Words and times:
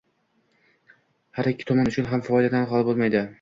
har 1.41 1.49
ikki 1.51 1.67
tomon 1.73 1.93
uchun 1.93 2.09
foydadan 2.31 2.67
xoli 2.73 2.89
bo‘lmaydi. 2.91 3.25